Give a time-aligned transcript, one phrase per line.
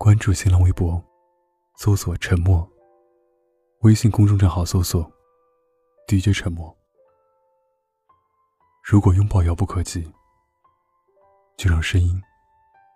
[0.00, 1.02] 关注新浪微博，
[1.74, 2.66] 搜索“沉默”。
[3.82, 5.04] 微信公众账号搜索
[6.06, 6.72] “DJ 沉默”。
[8.80, 10.08] 如果拥抱遥不可及，
[11.56, 12.22] 就让声音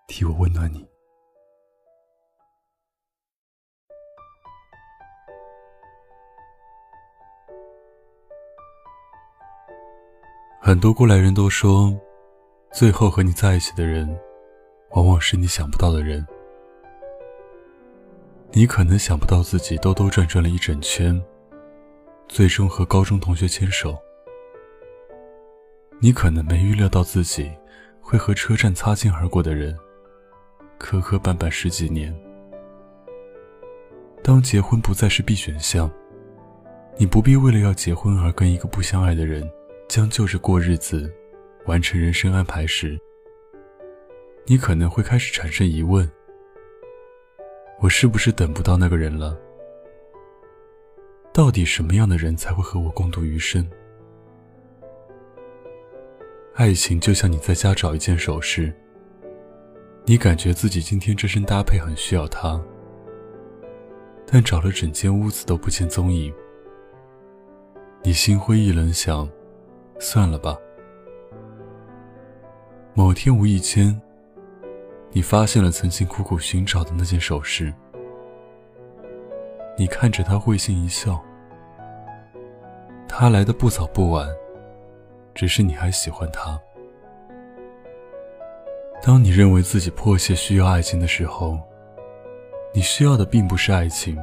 [0.06, 0.88] 替我温暖你。
[10.60, 11.92] 很多过来人都说，
[12.72, 14.08] 最后和你在一起的人，
[14.92, 16.24] 往往是你想不到的人。
[18.54, 21.18] 你可能想不到自己兜兜转转了一整圈，
[22.28, 23.98] 最终和高中同学牵手。
[25.98, 27.50] 你可能没预料到自己
[27.98, 29.74] 会和车站擦肩而过的人
[30.76, 32.14] 磕磕绊绊十几年。
[34.22, 35.90] 当结婚不再是必选项，
[36.98, 39.50] 你不必为了要结婚而跟一个不相爱的人
[39.88, 41.10] 将就着过日子，
[41.64, 43.00] 完成人生安排时，
[44.44, 46.06] 你可能会开始产生疑问。
[47.82, 49.36] 我是不是等不到那个人了？
[51.32, 53.68] 到底什么样的人才会和我共度余生？
[56.54, 58.72] 爱情就像你在家找一件首饰，
[60.04, 62.62] 你感觉自己今天这身搭配很需要它，
[64.26, 66.32] 但找了整间屋子都不见踪影，
[68.04, 69.28] 你心灰意冷，想
[69.98, 70.56] 算了吧。
[72.94, 74.00] 某天无意间。
[75.14, 77.72] 你发现了曾经苦苦寻找的那件首饰，
[79.76, 81.22] 你看着他会心一笑。
[83.06, 84.26] 他来的不早不晚，
[85.34, 86.58] 只是你还喜欢他。
[89.02, 91.60] 当你认为自己迫切需要爱情的时候，
[92.72, 94.18] 你需要的并不是爱情，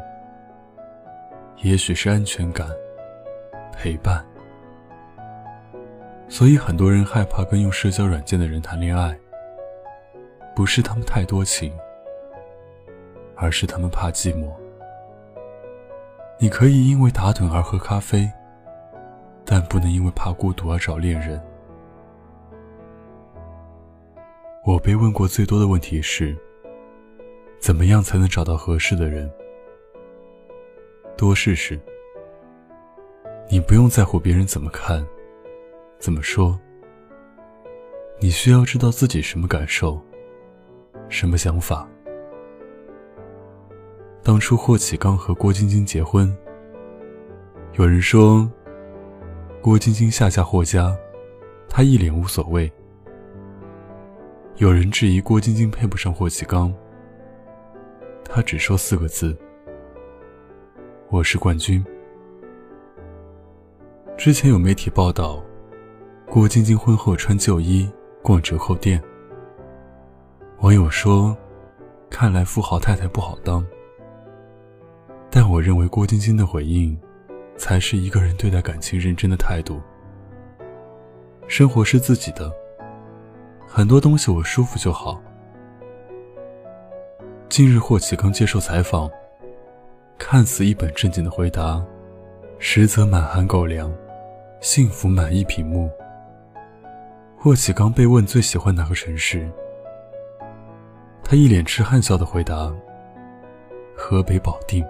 [1.58, 2.68] 也许是安全感、
[3.72, 4.26] 陪伴。
[6.28, 9.16] 所以很多人害怕跟用社交软件的人谈恋爱。
[10.56, 11.72] 不是他们太多情，
[13.36, 14.52] 而是他们怕寂寞。
[16.38, 18.30] 你可以因为打盹而喝咖啡，
[19.46, 21.42] 但不能因为怕孤独而找恋人。
[24.66, 26.38] 我被问过最多的问题是：
[27.60, 29.32] 怎么样才能找到合适的人？
[31.18, 31.80] 多试试。
[33.50, 35.06] 你不用在乎别人怎么看，
[35.98, 36.60] 怎么说。
[38.20, 40.00] 你需要知道自己什么感受。
[41.10, 41.88] 什么想法？
[44.24, 46.34] 当初霍启刚和郭晶晶结婚，
[47.74, 48.50] 有人说
[49.60, 50.96] 郭晶晶下嫁霍家，
[51.68, 52.72] 他一脸无所谓；
[54.58, 56.72] 有人质疑郭晶晶配不上霍启刚，
[58.24, 59.36] 他只说四个字
[61.10, 61.84] ：“我是冠军。”
[64.16, 65.44] 之前有媒体报道，
[66.28, 67.90] 郭晶晶婚后穿旧衣
[68.22, 69.04] 逛折扣店。
[70.62, 71.36] 网友说
[72.12, 73.66] ：“看来富豪太太不好当。”
[75.32, 77.00] 但我认为郭晶晶的回应，
[77.56, 79.80] 才是一个人对待感情认真的态度。
[81.48, 82.52] 生活是自己的，
[83.66, 85.22] 很多东西我舒服就好。
[87.48, 89.10] 近日霍启刚接受采访，
[90.18, 91.82] 看似一本正经的回答，
[92.58, 93.90] 实则满含狗粮，
[94.60, 95.90] 幸福满溢屏幕。
[97.38, 99.50] 霍启刚被问最喜欢哪个城市？
[101.30, 102.74] 他一脸痴汉笑的回答
[103.96, 104.84] ：“河北保定。”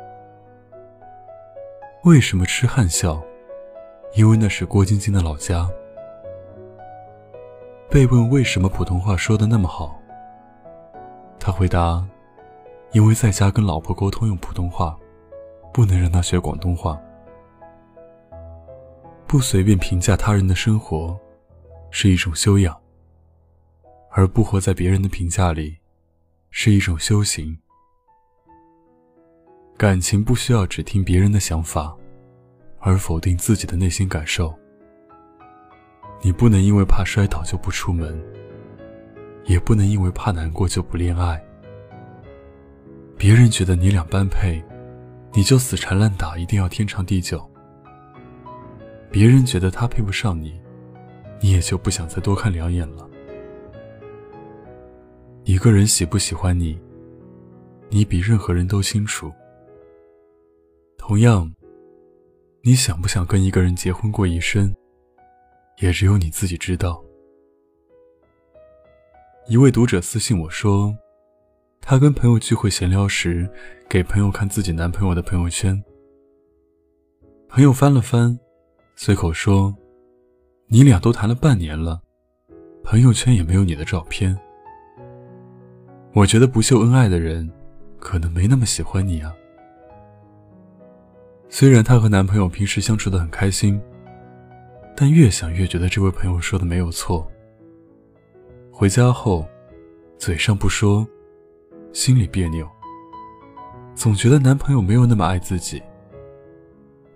[2.06, 3.22] 为什么痴汉笑？
[4.16, 5.70] 因为那是郭晶晶的老家。
[7.90, 10.00] 被问为什么普通话说的那么好，
[11.38, 12.08] 他回答
[12.94, 14.98] ：“因为在家跟老婆沟通用普通话，
[15.74, 16.98] 不能让她学广东话。
[19.28, 21.20] 不随便评价他人的生活，
[21.92, 22.74] 是一种修养，
[24.12, 25.79] 而不活在别人的评价里。”
[26.52, 27.58] 是一种修行。
[29.78, 31.96] 感情不需要只听别人的想法，
[32.80, 34.54] 而否定自己的内心感受。
[36.22, 38.22] 你不能因为怕摔倒就不出门，
[39.46, 41.42] 也不能因为怕难过就不恋爱。
[43.18, 44.62] 别人觉得你俩般配，
[45.34, 47.50] 你就死缠烂打，一定要天长地久。
[49.10, 50.60] 别人觉得他配不上你，
[51.42, 53.09] 你也就不想再多看两眼了。
[55.50, 56.80] 一个人喜不喜欢你，
[57.90, 59.34] 你比任何人都清楚。
[60.96, 61.52] 同样，
[62.62, 64.72] 你想不想跟一个人结婚过一生，
[65.80, 67.04] 也只有你自己知道。
[69.48, 70.96] 一位读者私信我说，
[71.82, 73.50] 他跟朋友聚会闲聊时，
[73.90, 75.84] 给朋友看自己男朋友的朋友圈。
[77.48, 78.40] 朋友翻了翻，
[78.96, 79.76] 随口说
[80.70, 82.00] ：“你俩都谈了半年了，
[82.84, 84.40] 朋友圈也没有你的照片。”
[86.14, 87.50] 我觉得不秀恩爱的人，
[88.00, 89.32] 可能没那么喜欢你啊。
[91.50, 93.80] 虽然她和男朋友平时相处的很开心，
[94.96, 97.30] 但越想越觉得这位朋友说的没有错。
[98.72, 99.48] 回家后，
[100.18, 101.08] 嘴上不说，
[101.94, 102.68] 心里别扭，
[103.94, 105.82] 总觉得男朋友没有那么爱自己，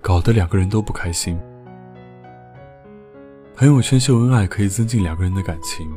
[0.01, 1.39] 搞得两个人都不开心。
[3.55, 5.91] 朋友圈秀恩爱可以增进两个人的感情，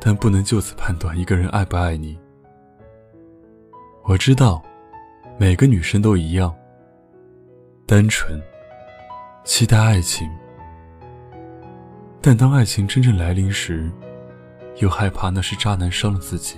[0.00, 2.18] 但不能就此判断一个人爱不爱你。
[4.04, 4.62] 我知道，
[5.38, 6.54] 每个女生都一样，
[7.86, 8.40] 单纯，
[9.44, 10.30] 期待爱情，
[12.20, 13.90] 但当爱情真正来临时，
[14.76, 16.56] 又害怕那是渣男伤了自己。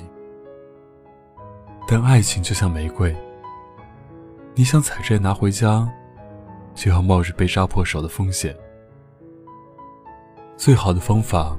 [1.88, 3.16] 但爱情就像玫瑰，
[4.54, 5.90] 你想采摘拿回家，
[6.74, 8.56] 就要冒着被扎破手的风险。
[10.56, 11.56] 最好的方法，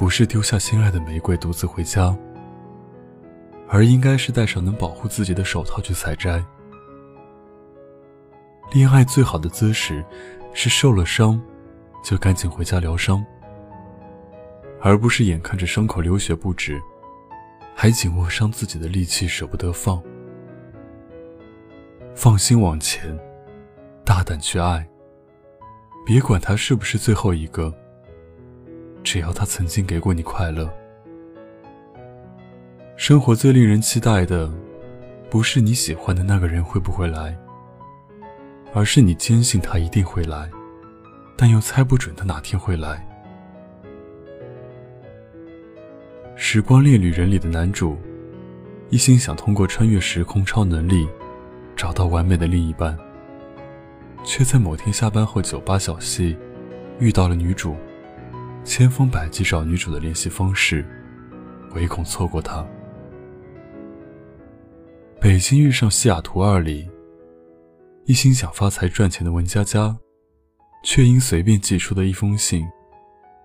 [0.00, 2.16] 不是丢下心爱的玫瑰独自回家，
[3.68, 6.42] 而应该是戴上能保护自己的手套去采摘。
[8.72, 10.02] 恋爱最好的姿势，
[10.54, 11.38] 是受了伤，
[12.02, 13.22] 就赶紧回家疗伤，
[14.80, 16.80] 而不是眼看着伤口流血不止，
[17.74, 20.02] 还紧握伤自己的力气舍不得放。
[22.14, 23.14] 放心往前，
[24.02, 24.88] 大胆去爱，
[26.06, 27.70] 别管他是不是最后一个。
[29.02, 30.70] 只要他曾经给过你快乐，
[32.96, 34.52] 生活最令人期待的，
[35.30, 37.36] 不是你喜欢的那个人会不会来，
[38.74, 40.48] 而是你坚信他一定会来，
[41.36, 43.06] 但又猜不准他哪天会来。
[46.42, 47.98] 《时光猎旅人》里的男主，
[48.90, 51.08] 一心想通过穿越时空超能力，
[51.74, 52.96] 找到完美的另一半，
[54.24, 56.36] 却在某天下班后酒吧小憩，
[56.98, 57.74] 遇到了女主。
[58.62, 60.84] 千方百计找女主的联系方式，
[61.74, 62.66] 唯恐错过她。
[65.20, 66.88] 北京遇上西雅图二里，
[68.04, 69.96] 一心想发财赚钱的文佳佳，
[70.84, 72.66] 却因随便寄出的一封信，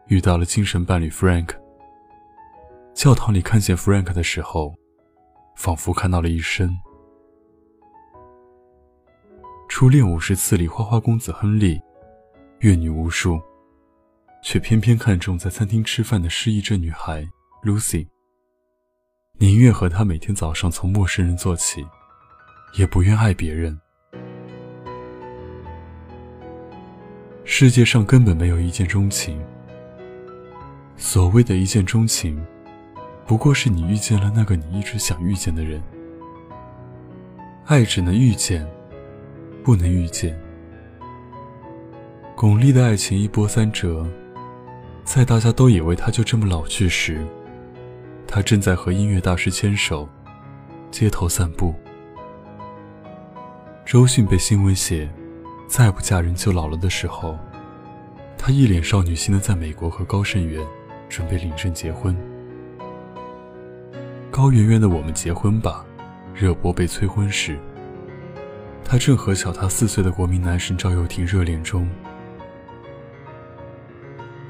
[0.08, 1.50] 遇到了精神伴侣 Frank。
[2.94, 4.74] 教堂里看见 Frank 的时候，
[5.56, 6.70] 仿佛看到了一生。
[9.68, 11.82] 初恋五十次里，花花公子亨利，
[12.60, 13.42] 阅女无数。
[14.46, 17.28] 却偏偏看中在餐厅吃饭的失忆症女孩
[17.64, 18.08] Lucy，
[19.40, 21.84] 宁愿和她每天早上从陌生人做起，
[22.78, 23.82] 也不愿爱别人。
[27.44, 29.44] 世界上根本没有一见钟情，
[30.96, 32.40] 所谓的一见钟情，
[33.26, 35.82] 不过是你遇见了那个你一直想遇见的人。
[37.66, 38.64] 爱只能遇见，
[39.64, 40.40] 不能遇见。
[42.36, 44.08] 巩俐的爱情一波三折。
[45.16, 47.26] 在大家都以为他就这么老去时，
[48.28, 50.10] 他正在和音乐大师牵手，
[50.92, 51.74] 街头散步。
[53.86, 55.10] 周迅被新闻写
[55.70, 57.40] 再不嫁人就老了的时候，
[58.38, 60.62] 他一脸少女心的在美国和高胜元
[61.08, 62.14] 准备领证结婚。
[64.30, 65.86] 高圆圆的《我们结婚吧》
[66.38, 67.58] 热播被催婚时，
[68.84, 71.90] 他正和小他四岁的国民男神赵又廷热恋中。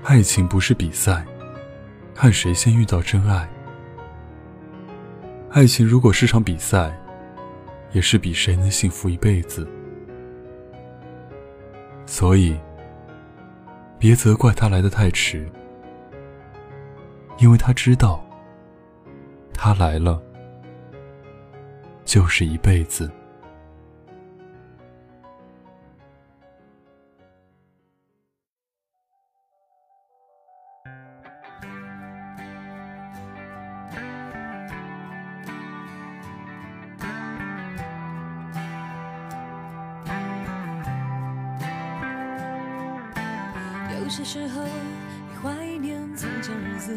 [0.07, 1.25] 爱情不是比赛，
[2.13, 3.50] 看谁先遇到真爱。
[5.50, 6.96] 爱情如果是场比赛，
[7.92, 9.68] 也是比谁能幸福一辈子。
[12.06, 12.56] 所以，
[13.97, 15.50] 别责怪他来的太迟，
[17.40, 18.24] 因为他知道，
[19.56, 20.21] 他来了
[22.06, 23.09] 就是一辈子。
[46.85, 46.95] 子，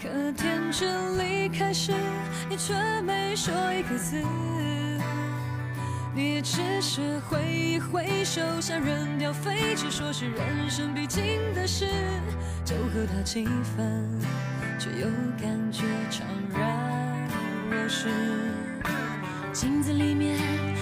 [0.00, 1.92] 可天真离开时，
[2.48, 2.72] 你却
[3.02, 4.16] 没说一个字。
[6.14, 11.22] 你只是挥一挥手，想扔掉废纸，说是人生必经
[11.54, 11.86] 的事，
[12.64, 13.44] 就和他气
[13.76, 14.08] 愤，
[14.78, 15.06] 却又
[15.38, 16.22] 感觉怅
[16.54, 17.28] 然
[17.70, 18.08] 若失。
[19.52, 20.38] 镜子里面，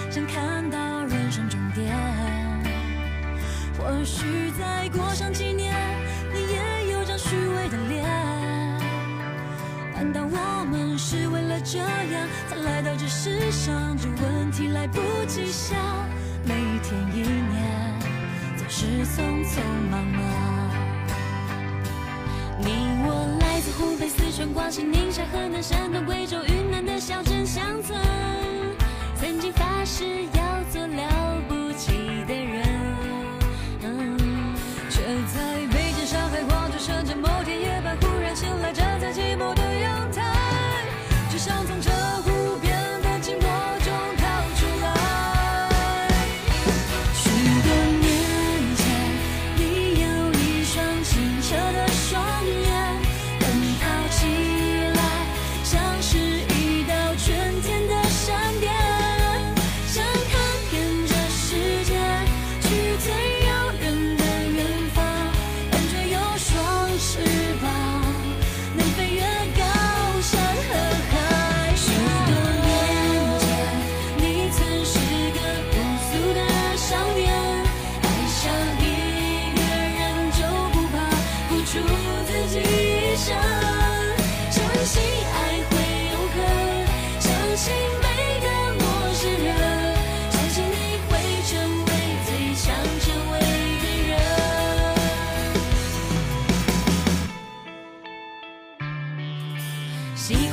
[0.09, 1.93] 想看到人生终点。
[3.77, 5.50] 或许再过上几
[19.11, 20.21] 匆匆忙忙。
[22.57, 22.67] 你
[23.03, 26.37] 我来自湖北、四川、广西、宁夏、河南、山东、贵州、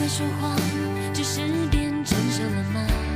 [0.08, 0.56] 说谎，
[1.12, 3.07] 只是变成熟了吗？